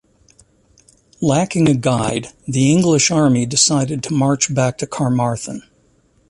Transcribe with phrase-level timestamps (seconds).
[1.21, 5.61] Lacking a guide, the English army decided to march back to Carmarthen.